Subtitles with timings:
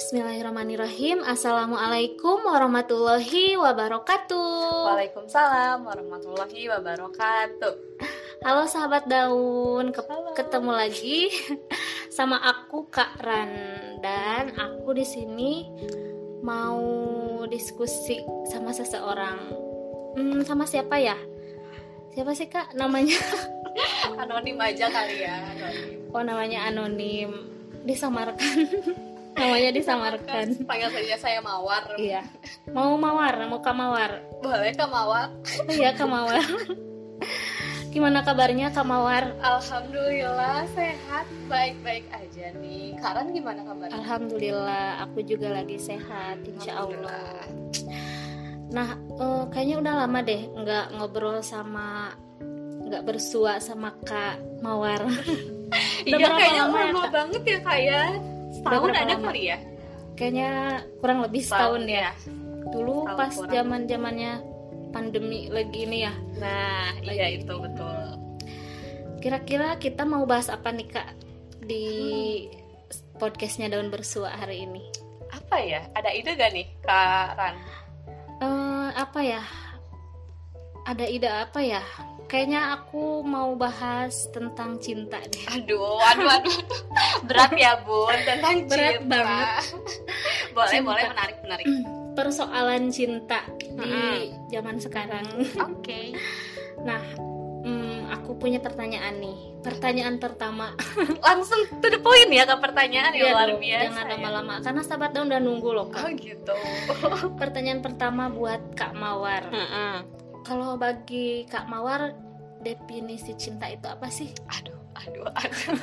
[0.00, 7.72] Bismillahirrahmanirrahim Assalamualaikum warahmatullahi wabarakatuh Waalaikumsalam warahmatullahi wabarakatuh
[8.40, 10.32] Halo sahabat daun Ke- Halo.
[10.32, 11.28] Ketemu lagi
[12.16, 13.52] sama aku Kak Ran
[14.00, 15.68] Dan aku di sini
[16.40, 16.80] mau
[17.44, 19.36] diskusi sama seseorang
[20.16, 21.20] hmm, Sama siapa ya?
[22.16, 23.20] Siapa sih kak namanya?
[24.24, 26.08] Anonim aja kali ya anonim.
[26.16, 27.52] Oh namanya anonim
[27.84, 28.64] Disamarkan
[29.40, 32.20] Namanya disamarkan Panggil saja saya Mawar Iya
[32.76, 35.28] Mau mawar, mau kak mawar Boleh Kak Mawar?
[35.68, 36.44] Iya Kak Mawar.
[37.90, 39.36] Gimana kabarnya Kak Mawar?
[39.40, 43.96] Alhamdulillah sehat Baik-baik aja nih Karan gimana kabarnya?
[44.00, 47.44] Alhamdulillah, aku juga lagi sehat, insya Allah.
[48.70, 52.14] Nah, eh, kayaknya udah lama deh nggak ngobrol sama
[52.86, 55.04] nggak bersua sama Kak Mawar.
[56.02, 58.02] Iya kayaknya lama ya, lama banget ya Kak ya
[58.50, 59.26] Setahun berapa ada lama?
[59.30, 59.58] kali ya?
[60.18, 60.50] Kayaknya
[61.00, 62.10] kurang lebih setahun ya.
[62.70, 64.32] Dulu Setahun pas zaman zamannya
[64.90, 66.12] pandemi lagi ini ya.
[66.38, 67.14] Nah Lagi.
[67.16, 67.98] iya itu betul
[69.20, 71.08] Kira-kira kita mau bahas apa nih Kak
[71.64, 71.84] di
[73.20, 74.80] podcastnya Daun Bersua hari ini?
[75.28, 75.84] Apa ya?
[75.92, 77.54] Ada ide gak nih Kak Ran?
[78.40, 79.42] Eh, apa ya?
[80.88, 81.84] Ada ide apa ya?
[82.30, 85.44] Kayaknya aku mau bahas tentang cinta deh.
[85.50, 86.58] Aduh, aduh, aduh,
[87.26, 89.18] berat ya bun tentang Berat cinta.
[89.18, 89.46] banget.
[90.54, 90.86] boleh, Cinta.
[90.86, 91.66] boleh menarik, menarik.
[92.10, 94.46] Persoalan cinta di Mm-mm.
[94.46, 95.26] zaman sekarang.
[95.58, 96.00] Oke.
[96.80, 96.96] Nah,
[97.60, 99.36] hmm, aku punya pertanyaan nih.
[99.60, 100.72] Pertanyaan pertama.
[101.20, 103.84] Langsung to the point ya ke pertanyaan yang luar biasa.
[103.84, 104.12] Jangan ya.
[104.16, 105.92] lama-lama karena sahabat daun udah nunggu loh.
[105.92, 106.00] Kak.
[106.00, 106.54] Oh gitu.
[107.36, 109.44] Pertanyaan pertama buat Kak Mawar.
[110.50, 112.10] Kalau bagi Kak Mawar
[112.58, 114.34] definisi cinta itu apa sih?
[114.50, 115.78] Aduh, aduh, aduh.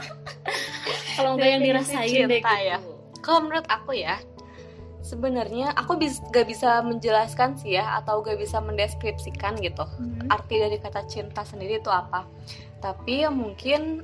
[1.16, 2.68] Kalau nggak yang dirasain deh cinta gitu.
[2.68, 2.78] ya.
[3.24, 4.20] Kalau menurut aku ya,
[5.00, 9.88] sebenarnya aku bis, gak bisa menjelaskan sih ya, atau gak bisa mendeskripsikan gitu.
[9.88, 10.18] Hmm.
[10.28, 12.28] arti dari kata cinta sendiri itu apa
[12.84, 14.04] tapi ya mungkin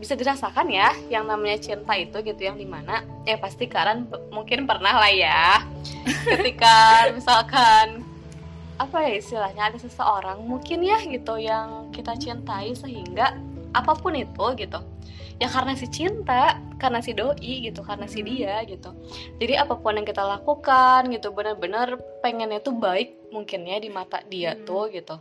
[0.00, 4.66] bisa dirasakan ya yang namanya cinta itu gitu yang di mana ya pasti kalian mungkin
[4.66, 5.62] pernah lah ya
[6.30, 8.01] ketika misalkan
[8.82, 13.38] apa ya istilahnya ada seseorang mungkin ya gitu yang kita cintai sehingga
[13.72, 14.80] apa pun itu gitu
[15.40, 18.28] ya karena si cinta karena si doi gitu karena si Hmm.
[18.30, 18.90] dia gitu
[19.38, 24.20] jadi apa pun yang kita lakukan gitu benar-benar pengennya tuh baik mungkin ya di mata
[24.26, 24.66] dia Hmm.
[24.66, 25.16] tuh gitu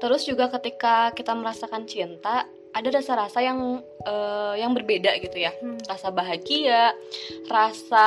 [0.00, 3.58] terus juga ketika kita merasakan cinta ada rasa-rasa yang
[4.00, 5.76] eh, yang berbeda gitu ya Hmm.
[5.84, 6.94] rasa bahagia
[7.44, 8.06] rasa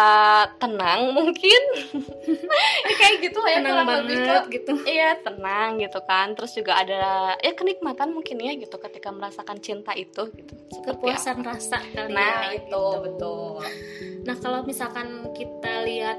[0.56, 1.62] tenang mungkin
[2.86, 4.74] ya kayak gitu lah ya Tenang kurang lebih banget ke- gitu.
[4.84, 7.04] Iya tenang gitu kan Terus juga ada
[7.38, 11.50] ya kenikmatan mungkin ya gitu Ketika merasakan cinta itu gitu Seperti kepuasan apa.
[11.52, 12.82] rasa kali Nah ya itu gitu.
[13.00, 13.60] betul
[14.24, 16.18] Nah kalau misalkan kita lihat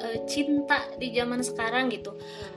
[0.00, 2.14] eh, cinta di zaman sekarang gitu,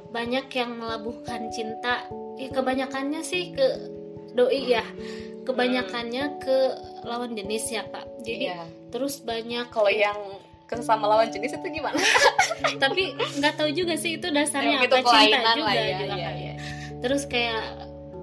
[0.08, 2.06] banyak yang melabuhkan cinta.
[2.34, 3.68] Ya, kebanyakannya sih ke
[4.34, 4.84] doi ya,
[5.44, 6.58] kebanyakannya ke
[7.04, 8.06] lawan jenis ya kak.
[8.22, 10.18] Jadi Iya terus banyak Kalau yang
[10.70, 11.98] sesama lawan jenis itu gimana?
[12.84, 16.16] tapi nggak tahu juga sih itu dasarnya Yang itu apa cinta juga lah ya, juga
[16.18, 16.34] iya, kan.
[16.34, 16.54] iya.
[16.98, 17.64] Terus kayak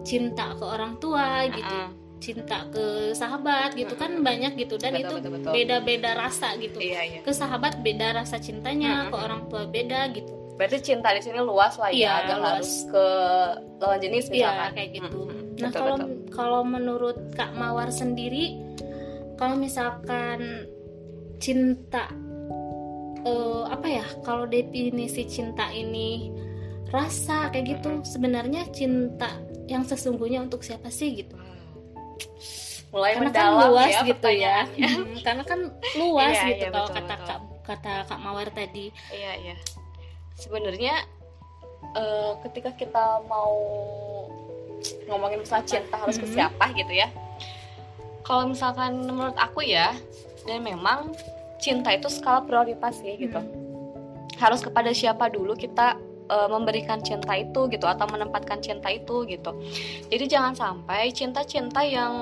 [0.02, 1.88] cinta ke orang tua gitu, Uh-uh.
[2.18, 5.52] cinta ke sahabat gitu kan banyak gitu dan Betul, itu betul, betul.
[5.54, 6.78] beda-beda rasa gitu.
[6.82, 9.10] Iya iya ke sahabat beda rasa cintanya, Mm-mm.
[9.14, 10.32] ke orang tua beda gitu.
[10.58, 12.46] Berarti cinta di sini luas lah Iya, ya Gak luas.
[12.50, 13.04] harus ke
[13.78, 15.20] lawan jenis Iya misalkan kayak gitu.
[15.22, 15.39] Mm-mm.
[15.60, 16.10] Nah Betul, kalau betul.
[16.32, 18.56] kalau menurut Kak Mawar sendiri,
[19.36, 20.64] kalau misalkan
[21.36, 22.08] cinta
[23.22, 24.06] eh, apa ya?
[24.24, 26.32] Kalau definisi cinta ini
[26.90, 28.06] rasa kayak gitu, Mm-mm.
[28.08, 29.30] sebenarnya cinta
[29.70, 31.36] yang sesungguhnya untuk siapa sih gitu?
[32.90, 34.56] Mulai Karena kan luas ya gitu ya.
[34.74, 35.60] Hmm, Karena kan
[35.94, 37.26] luas Iya, gitu iya, kalau betul, kata betul.
[37.28, 38.90] Kak kata Kak Mawar tadi.
[39.14, 39.54] Iya iya.
[40.34, 40.94] Sebenarnya
[41.94, 43.54] eh, ketika kita mau
[45.06, 46.34] ngomongin masalah cinta harus ke Mhm.
[46.34, 47.08] siapa gitu ya.
[48.22, 49.90] Kalau misalkan menurut aku ya,
[50.46, 51.10] dan memang
[51.58, 53.40] cinta itu skala prioritas ya gitu.
[53.40, 53.50] Hmm.
[54.38, 55.98] Harus kepada siapa dulu kita
[56.30, 59.50] eh, memberikan cinta itu gitu atau menempatkan cinta itu gitu.
[60.14, 62.14] Jadi jangan sampai cinta-cinta yang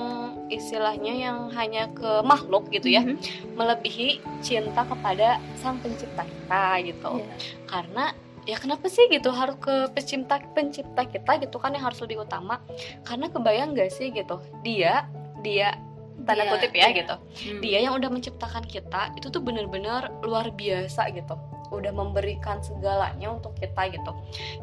[0.48, 3.20] istilahnya yang hanya ke makhluk gitu ya, Mhm.
[3.52, 7.28] melebihi cinta kepada sang pencipta kita gitu Iya.
[7.68, 8.04] karena
[8.48, 9.28] ya kenapa sih gitu?
[9.28, 12.64] Harus ke pencipta pencipta kita gitu kan yang harus lebih utama.
[13.04, 14.40] Karena kebayang gak sih gitu?
[14.64, 15.04] Dia
[15.44, 15.76] dia
[16.24, 16.96] tanda Dia, kutip ya iya.
[17.04, 17.14] gitu.
[17.16, 17.60] Hmm.
[17.62, 21.36] dia yang udah menciptakan kita itu tuh bener-bener luar biasa gitu.
[21.68, 24.12] Udah memberikan segalanya untuk kita gitu.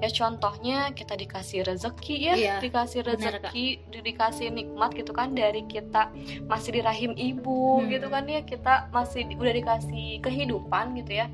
[0.01, 3.65] Ya contohnya kita dikasih rezeki ya Iya, dikasih rezeki
[4.01, 6.09] dikasih nikmat gitu kan dari kita.
[6.49, 7.89] Masih di rahim ibu Hmm.
[7.93, 11.29] gitu kan ya kita masih udah dikasih kehidupan gitu ya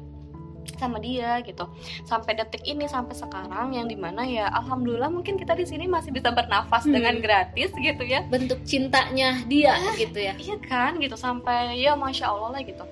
[0.78, 1.66] sama dia gitu.
[2.04, 6.10] Sampai detik ini sampai sekarang yang di mana ya alhamdulillah mungkin kita di sini masih
[6.10, 6.94] bisa bernafas Hmm.
[6.94, 8.25] dengan gratis gitu ya.
[8.25, 10.34] Bentuk cintanya dia gitu ya.
[10.38, 11.13] iya kan gitu.
[11.13, 12.84] Sampai ya masya allah lah gitu.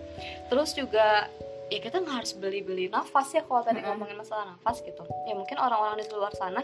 [0.50, 1.30] Terus juga
[1.70, 3.94] ya kita nggak harus beli-beli nafas ya kalau tadi Mm-mm.
[3.94, 5.02] ngomongin masalah nafas gitu.
[5.26, 6.62] Ya mungkin orang-orang di luar sana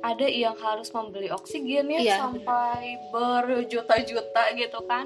[0.00, 5.04] ada yang harus membeli oksigen ya Iya, sampai berjuta-juta gitu kan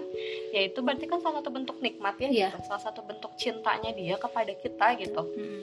[0.55, 2.49] ya itu berarti kan salah satu bentuk nikmat ya Iya.
[2.55, 5.63] gitu salah satu bentuk cintanya dia kepada kita gitu Mm.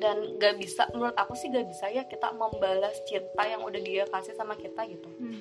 [0.00, 4.04] dan gak bisa menurut aku sih gak bisa ya kita membalas cinta yang udah dia
[4.06, 5.36] kasih sama kita gitu Hmm.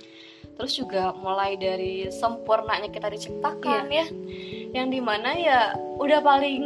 [0.57, 4.03] terus juga mulai dari sempurnanya kita diciptakan Iya.
[4.03, 4.06] ya
[4.75, 5.59] yang di mana ya
[5.97, 6.61] udah paling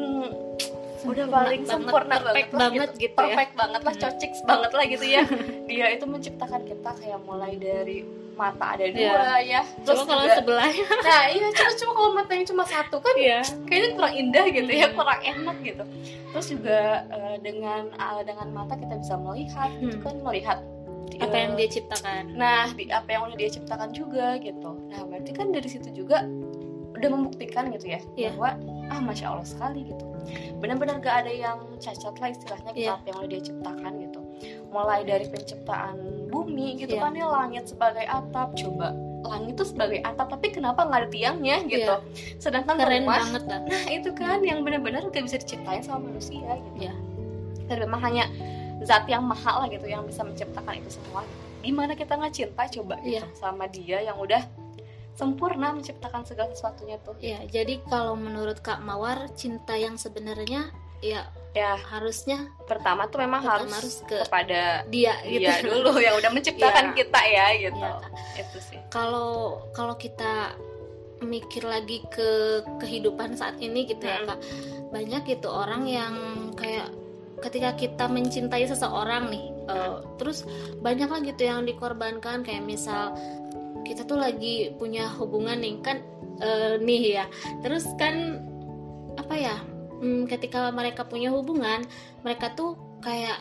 [1.06, 3.20] udah paling sempurna perfect banget, banget gitu, ya.
[3.20, 4.04] perfect banget lah Hmm.
[4.04, 5.22] cocik banget lah gitu ya.
[5.66, 7.98] Dia itu menciptakan kita kayak mulai dari
[8.34, 8.94] mata ada Iya.
[9.14, 9.62] dua ya.
[9.80, 13.40] Terus Coba kalau juga- sebelahnya nah iya cuma cuma kalau matanya cuma satu kan ya
[13.64, 15.84] kayaknya kurang indah gitu ya kurang enak gitu.
[16.32, 20.04] Terus juga eh, dengan eh, dengan mata kita bisa melihat gitu Hmm.
[20.04, 20.60] kan melihat
[21.14, 22.34] apa yang dia ciptakan.
[22.34, 24.72] Nah di apa yang udah dia ciptakan juga gitu.
[24.88, 26.26] Nah berarti kan dari situ juga
[26.94, 28.30] udah membuktikan gitu ya Iya.
[28.38, 28.50] bahwa
[28.88, 30.06] ah masya allah sekali gitu
[30.58, 32.92] benar-benar gak ada yang cacat lah istilahnya Iya.
[32.96, 34.20] apa yang udah dia ciptakan gitu
[34.70, 35.96] mulai dari penciptaan
[36.30, 37.02] bumi gitu Iya.
[37.04, 38.94] kan ya langit sebagai atap coba
[39.24, 41.94] langit itu sebagai atap tapi kenapa nggak ada tiangnya gitu
[42.38, 42.82] sedangkan Iya.
[42.86, 46.78] keren rumah banget lah Nah itu kan yang benar-benar gak bisa diciptain sama manusia gitu.
[46.88, 46.94] Iya.
[47.64, 48.28] Dan memang hanya
[48.84, 51.24] zat yang mahal lah gitu yang bisa menciptakan itu semua.
[51.64, 53.24] Gimana kita nggak cinta coba gitu Iya.
[53.34, 54.44] sama dia yang udah
[55.14, 57.14] sempurna menciptakan segala sesuatunya tuh.
[57.18, 63.46] ya jadi kalau menurut Kak Mawar cinta yang sebenarnya ya Ya harusnya pertama tuh memang
[63.46, 66.96] harus, harus ke kepada dia gitu dia dulu yang udah menciptakan Iya.
[66.98, 67.78] kita ya gitu.
[67.78, 67.94] Iya.
[68.42, 68.80] Itu sih.
[68.90, 70.58] kalau kalau kita
[71.22, 72.30] mikir lagi ke
[72.82, 74.34] kehidupan saat ini gitu ya Hmm.
[74.34, 74.40] kak
[74.90, 76.14] banyak gitu orang yang
[76.58, 76.90] kayak
[77.40, 80.50] ketika kita mencintai seseorang nih eh, terus
[80.82, 83.14] banyak lah gitu yang dikorbankan kayak misal
[83.94, 86.02] kita tuh lagi punya hubungan nih kan
[86.42, 87.26] eh, nih ya
[87.62, 88.42] terus kan
[89.16, 89.56] apa ya
[90.02, 91.86] hmm, ketika mereka punya hubungan
[92.26, 93.38] mereka tuh kayak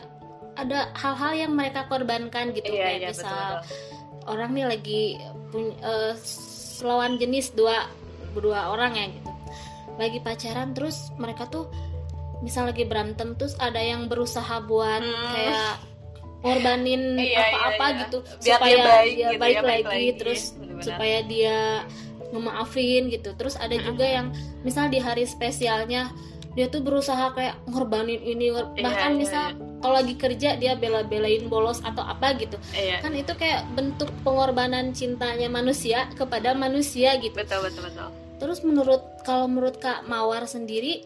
[0.53, 4.29] ada hal-hal yang mereka korbankan gitu Iya kayak iya misal betul-betul.
[4.29, 5.01] orang nih lagi
[5.49, 6.13] punya eh,
[6.85, 7.89] lawan jenis dua
[8.37, 9.31] dua orang ya gitu
[9.93, 11.69] lagi pacaran terus mereka tuh
[12.41, 15.31] misal lagi berantem terus ada yang berusaha buat Hmm.
[15.33, 15.69] kayak
[16.43, 17.99] ngorbanin Iya, iya, apa-apa iya.
[18.03, 20.09] gitu Biar supaya dia baik dia gitu baik ya, baik lagi, lagi.
[20.19, 20.83] terus Bener-bener.
[20.83, 21.57] supaya dia
[22.29, 24.27] ngemaafin gitu terus ada juga yang
[24.61, 26.09] misal di hari spesialnya
[26.53, 29.43] dia tuh berusaha kayak ngorbanin ini Iya, bahkan iya, misal
[29.79, 32.99] kalau lagi kerja dia bela-belain bolos atau apa gitu Iya.
[32.99, 38.07] kan itu kayak bentuk pengorbanan cintanya manusia kepada manusia gitu Betul betul betul.
[38.37, 41.05] terus menurut kalau menurut kak mawar sendiri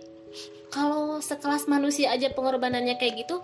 [0.67, 3.39] kalau sekelas manusia aja pengorbanannya kayak gitu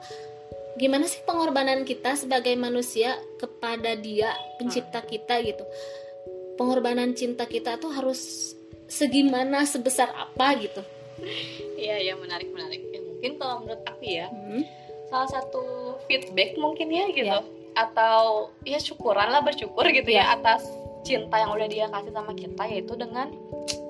[0.75, 5.61] gimana sih pengorbanan kita sebagai manusia kepada dia pencipta kita gitu
[6.55, 8.53] pengorbanan cinta kita tuh harus
[8.85, 10.81] segimana sebesar apa gitu
[11.73, 12.83] Iya iya menarik menarik.
[12.89, 14.65] Ya, mungkin kalau menurut aku ya Hmm,
[15.07, 15.63] salah satu
[16.03, 17.45] feedback mungkin ya gitu Iya.
[17.73, 20.25] atau ya syukuran lah bersyukur gitu Iya.
[20.25, 20.65] ya atas
[21.03, 23.27] cinta yang udah dia kasih sama kita yaitu dengan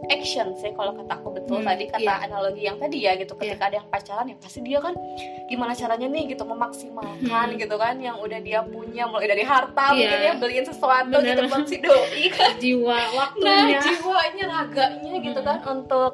[0.05, 2.15] action sih kalau kata aku betul Hmm, tadi kata iya.
[2.21, 4.93] analogi yang tadi ya gitu ketika ada yang pacaran ya pasti dia kan
[5.45, 7.55] gimana caranya nih gitu memaksimalkan Hmm.
[7.55, 9.95] gitu kan yang udah dia punya mulai dari harta Iya.
[9.95, 11.27] mungkin ya beliin sesuatu Bener.
[11.29, 15.47] gitu buat si doi kan jiwa nah waktunya jiwanya raganya gitu Hmm.
[15.47, 16.11] kan untuk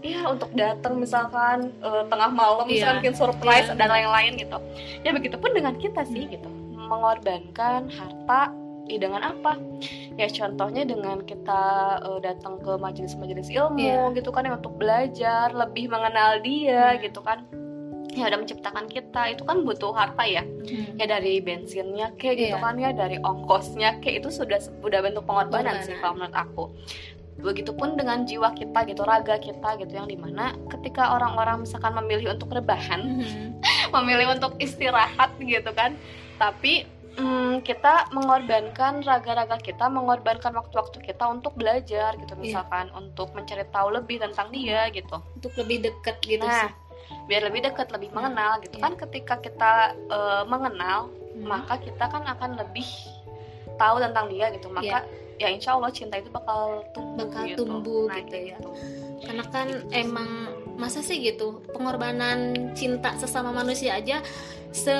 [0.00, 2.72] ya untuk datang misalkan eh, tengah malam Iya.
[2.74, 3.76] misalkan bikin surprise Iya.
[3.76, 4.58] dan lain-lain gitu
[5.00, 8.52] ya begitupun dengan kita sih gitu mengorbankan harta
[8.90, 9.54] ya dengan apa
[10.12, 11.62] ya contohnya dengan kita
[12.02, 14.02] eh, datang ke majelis-majelis ilmu Iya.
[14.12, 17.00] gitu kan ya untuk belajar lebih mengenal dia Hmm.
[17.00, 17.46] gitu kan
[18.10, 20.98] ya udah menciptakan kita itu kan butuh harta ya Hmm.
[20.98, 22.60] ya dari bensinnya kayak gitu Iya.
[22.60, 25.86] kan ya dari ongkosnya kayak itu sudah sudah bentuk pengorbanan Pengorbanan.
[25.86, 26.64] sih kalau menurut aku
[27.38, 32.34] begitupun dengan jiwa kita gitu raga kita gitu yang di mana ketika orang-orang misalkan memilih
[32.34, 33.48] untuk rebahan Hmm.
[33.94, 35.96] memilih untuk istirahat gitu kan
[36.36, 36.84] tapi
[37.16, 42.40] mm, kita mengorbankan raga-raga kita mengorbankan waktu-waktu kita untuk belajar gitu Iya.
[42.40, 46.72] misalkan untuk mencari tahu lebih tentang dia gitu untuk lebih dekat gitu nah sih
[47.26, 48.84] biar lebih dekat lebih mengenal gitu Iya.
[48.86, 51.46] kan ketika kita eh, mengenal Hmm.
[51.46, 52.84] maka kita kan akan lebih
[53.78, 55.06] tahu tentang dia gitu maka
[55.38, 57.62] ya insya Allah cinta itu bakal tumbuh Bakal gitu.
[57.64, 58.58] tumbuh Nah, gitu ya.
[58.58, 58.70] gitu.
[59.24, 60.28] karena kan emang
[60.74, 64.20] masa sih gitu pengorbanan cinta sesama manusia aja
[64.70, 64.92] se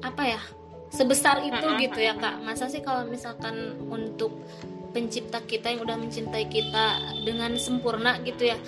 [0.00, 0.40] apa ya
[0.90, 2.42] sebesar itu gitu ya kak.
[2.42, 4.42] Masa sih kalau misalkan untuk
[4.90, 6.86] pencipta kita yang udah mencintai kita
[7.22, 8.58] dengan sempurna gitu ya?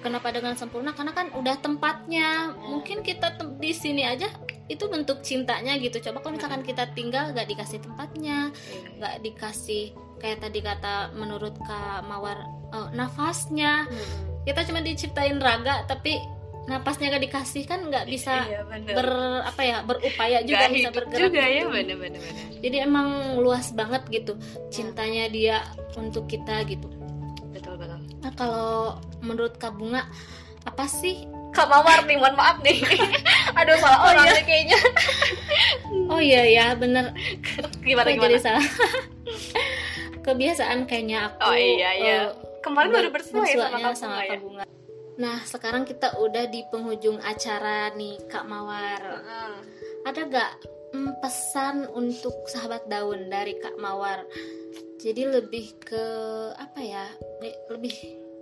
[0.00, 0.92] Kenapa dengan sempurna?
[0.92, 2.52] Karena kan udah tempatnya.
[2.60, 4.28] Mungkin kita tem- di sini aja
[4.68, 6.00] itu bentuk cintanya gitu.
[6.00, 8.48] Coba kalau misalkan kita tinggal gak dikasih tempatnya
[8.96, 13.88] nggak dikasih kayak tadi kata menurut kak mawar eh, nafasnya.
[14.44, 16.20] Kita cuma diciptain raga tapi
[16.64, 18.94] napasnya gak dikasih kan nggak bisa Iya, bener.
[18.94, 19.08] ber
[19.44, 21.68] apa ya berupaya juga Nggak bisa bergerak juga ya gitu.
[21.70, 22.20] bener-bener
[22.58, 24.32] jadi emang luas banget gitu
[24.68, 25.60] cintanya dia
[25.92, 26.88] untuk kita gitu
[27.50, 30.08] betul betul nah kalau menurut kak bunga
[30.62, 32.82] apa sih Kak Mawar nih, mohon maaf nih
[33.60, 34.42] Aduh salah Oh, orang iya.
[34.42, 34.78] kayaknya
[36.08, 37.14] oh iya ya bener
[37.78, 38.26] Gimana gimana?
[38.26, 38.66] jadi salah
[40.26, 42.16] kebiasaan kayaknya aku Oh, iya, iya.
[42.16, 42.26] eh,
[42.58, 44.30] Kemarin baru bersua ya sama Kak sama Bunga ya?
[44.30, 44.64] Kak Bunga.
[45.14, 48.98] Nah, sekarang kita udah di penghujung acara nih, Kak Mawar.
[48.98, 49.54] Heeh.
[50.04, 50.52] Ada gak
[50.90, 54.26] mm, pesan untuk sahabat daun dari Kak Mawar?
[54.98, 56.04] Jadi lebih ke
[56.58, 57.06] apa ya?
[57.38, 57.94] le- Lebih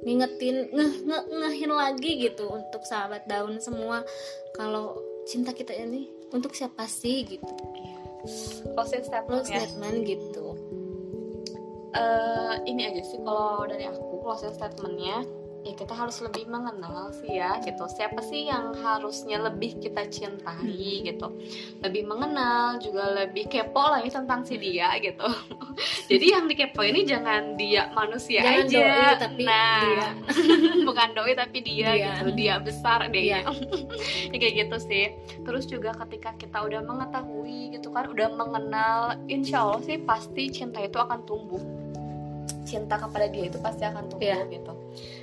[0.03, 4.03] ngingetin nge, nge, ngehin lagi gitu untuk sahabat daun semua
[4.57, 4.99] kalau
[5.31, 7.53] cinta kita ini untuk siapa sih gitu.
[8.75, 10.47] Closing statement Close ya statement gitu.
[11.93, 15.23] Eh, Ini aja sih kalau dari aku closing statementnya
[15.63, 17.87] ya kita harus lebih mengenal sih ya gitu.
[17.87, 21.31] Siapa sih yang harusnya lebih kita cintai gitu.
[21.79, 25.23] Lebih mengenal juga lebih kepo lah ya tentang si dia gitu.
[26.11, 28.83] Jadi yang dikepo ini jangan dia manusia Jangan aja.
[28.83, 30.09] doi, tapi nah dia.
[30.89, 32.05] bukan doi tapi dia, Dia.
[32.19, 32.27] gitu.
[32.35, 33.23] Dia besar deh.
[33.23, 33.39] Iya.
[34.35, 35.15] ya kayak gitu sih.
[35.47, 40.83] Terus juga ketika kita udah mengetahui gitu kan udah mengenal insya Allah sih pasti cinta
[40.83, 41.63] itu akan tumbuh.
[42.63, 44.49] Cinta kepada dia itu pasti akan tumbuh Iya.
[44.49, 44.73] gitu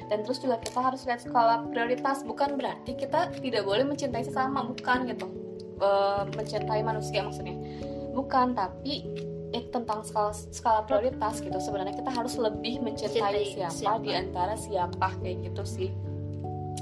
[0.10, 2.26] dan terus juga kita harus lihat skala prioritas.
[2.26, 4.66] Bukan berarti kita tidak boleh mencintai sesama.
[4.66, 5.28] Bukan gitu.
[5.80, 7.56] Eh, mencintai manusia maksudnya.
[8.12, 9.06] Bukan tapi
[9.50, 11.56] eh, tentang skala skala prioritas gitu.
[11.56, 14.04] Sebenarnya kita harus lebih mencintai Cintai siapa, siapa.
[14.04, 15.90] di antara siapa kayak gitu sih.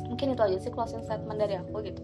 [0.07, 2.01] Mungkin itu aja sih closing statement dari aku gitu.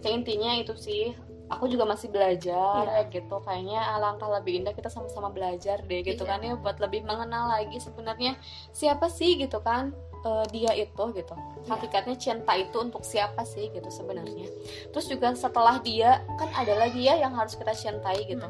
[0.00, 1.12] Ya intinya itu sih.
[1.52, 3.12] Aku juga masih belajar Iya.
[3.12, 3.36] gitu.
[3.44, 6.30] Kayaknya alangkah lebih indah kita sama-sama belajar deh gitu Iya.
[6.32, 8.40] kan ya buat lebih mengenal lagi sebenarnya
[8.72, 9.92] siapa sih gitu kan
[10.22, 11.34] eh, dia itu gitu.
[11.66, 14.46] Hakikatnya cinta itu untuk siapa sih gitu sebenarnya.
[14.90, 18.46] Terus juga setelah dia kan ada lagi ya yang harus kita cintai gitu.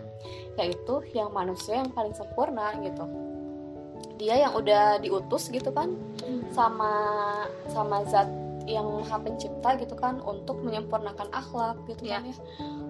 [0.56, 3.04] Yaitu yang manusia yang paling sempurna gitu.
[4.20, 5.96] Dia yang udah diutus gitu kan.
[6.52, 6.92] Sama
[7.72, 8.28] sama zat
[8.68, 10.20] yang maha pencipta gitu kan.
[10.22, 12.20] Untuk menyempurnakan akhlak gitu Ya.
[12.20, 12.36] kan ya.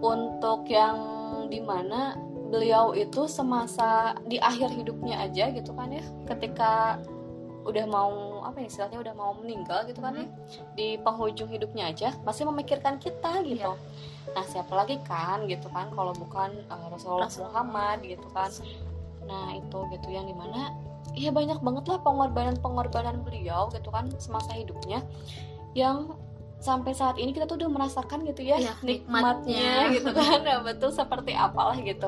[0.02, 0.96] Untuk yang
[1.48, 2.18] di mana
[2.52, 6.04] beliau itu semasa di akhir hidupnya aja gitu kan ya.
[6.28, 7.00] Ketika
[7.62, 10.26] udah mau apa ya istilahnya udah mau meninggal gitu kan ya.
[10.74, 13.74] Di penghujung hidupnya aja masih memikirkan kita gitu.
[14.34, 17.62] Nah siapa lagi kan gitu kan kalau bukan uh, Rasulullah Rasulullah.
[17.62, 18.50] Muhammad gitu kan.
[19.26, 20.74] Nah itu gitu yang di mana
[21.14, 25.04] ya banyak banget lah pengorbanan-pengorbanan beliau gitu kan semasa hidupnya
[25.76, 26.16] yang
[26.62, 29.94] sampai saat ini kita tuh udah merasakan gitu ya Iya, nikmatnya nikmatnya.
[29.98, 30.38] gitu kan.
[30.40, 32.06] Nah, betul seperti apalah gitu.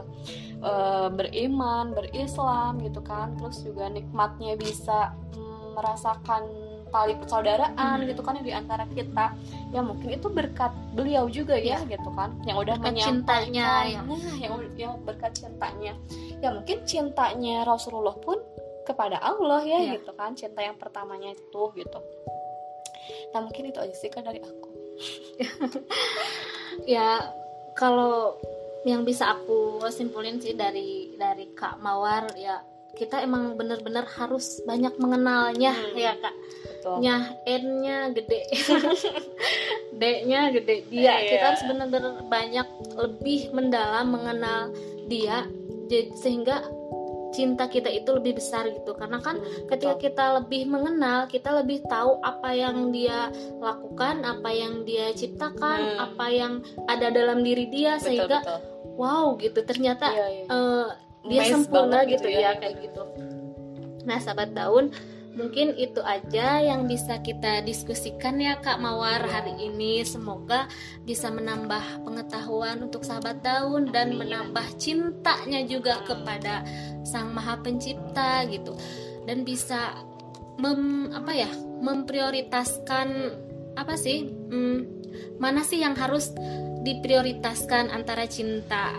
[0.56, 3.34] Eh, beriman berislam gitu kan.
[3.34, 6.42] Terus juga nikmatnya bisa mm, merasakan
[6.88, 8.06] tali persaudaraan Hmm.
[8.06, 9.34] gitu kan yang di antara kita.
[9.68, 12.38] Ya mungkin itu berkat beliau juga ya gitu kan.
[12.46, 14.00] Yang udah Berkat cintanya, ya.
[14.06, 15.98] nah yang, yang berkat cintanya.
[16.38, 18.38] Ya mungkin cintanya Rasulullah pun
[18.86, 19.98] kepada Allah ya Iya.
[19.98, 20.38] gitu kan.
[20.38, 21.98] Cinta yang pertamanya itu gitu
[23.32, 24.68] nah mungkin itu aja sih kan dari aku.
[26.84, 27.22] Ya
[27.74, 28.34] kalau
[28.84, 32.60] yang bisa aku simpulin sih dari dari Kak Mawar ya
[32.94, 35.98] kita emang bener-bener harus banyak mengenalnya Hmm.
[35.98, 36.34] ya Kak.
[36.62, 36.96] Betul.
[37.02, 38.40] Nya N-nya gede.
[39.98, 40.86] D-nya gede.
[40.90, 41.30] Dia Iya.
[41.30, 44.70] kita harus bener-bener banyak lebih mendalam mengenal
[45.06, 45.46] dia
[45.86, 46.62] jadi sehingga
[47.34, 50.04] cinta kita itu lebih besar gitu karena kan Hmm, ketika betul.
[50.06, 56.06] kita lebih mengenal kita lebih tahu apa yang dia lakukan apa yang dia ciptakan Hmm.
[56.06, 56.52] apa yang
[56.86, 58.60] ada dalam diri dia betul, sehingga betul.
[58.94, 60.44] wow gitu ternyata Iya, iya.
[60.46, 60.86] eh,
[61.24, 62.50] dia Amazed sempurna gitu, gitu ya, ya.
[62.56, 63.02] kayak gitu
[64.04, 64.94] nah sahabat daun
[65.34, 69.30] mungkin itu aja yang bisa kita diskusikan ya Kak Mawar Iya.
[69.42, 70.70] hari ini semoga
[71.02, 76.06] bisa menambah pengetahuan untuk sahabat daun dan menambah cintanya juga Hmm.
[76.06, 76.62] kepada
[77.02, 78.78] sang maha pencipta gitu
[79.26, 79.98] dan bisa
[80.58, 81.50] mem apa ya
[81.82, 83.08] memprioritaskan
[83.74, 84.78] apa sih hmm,
[85.42, 86.30] mana sih yang harus
[86.86, 88.94] diprioritaskan antara cinta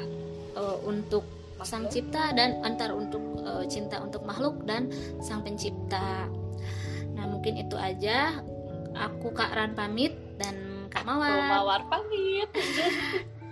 [0.56, 1.24] eh, untuk
[1.64, 4.90] sang cipta dan antar untuk eh, cinta untuk makhluk dan
[5.22, 6.26] sang pencipta.
[7.14, 8.42] Nah, mungkin itu aja
[8.92, 11.32] aku Kak Ran pamit dan Kak Mawar.
[11.48, 12.50] Mawar pamit.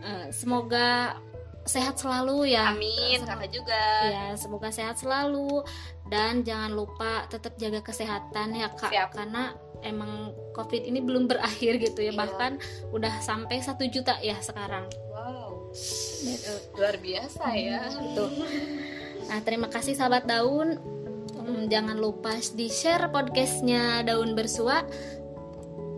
[0.04, 1.16] Eh, semoga
[1.64, 2.76] sehat selalu ya.
[2.76, 4.04] Amin, kakak juga.
[4.04, 5.64] Ya, semoga sehat selalu
[6.12, 9.16] dan jangan lupa tetap jaga kesehatan ya Kak Siap.
[9.16, 12.12] karena emang Covid ini belum berakhir gitu ya.
[12.12, 12.20] Iya.
[12.20, 12.52] Bahkan
[12.92, 14.92] udah sampai satu juta ya sekarang.
[15.08, 15.72] Wow,
[16.20, 16.52] Gitu.
[16.76, 17.88] luar biasa ya.
[17.88, 18.24] Gitu.
[19.30, 20.80] Nah, terima kasih sahabat daun.
[21.44, 24.84] Hmm, jangan lupa di share podcastnya Daun Bersua.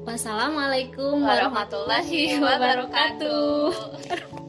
[0.06, 3.70] Wassalamualaikum warahmatullahi wabarakatuh.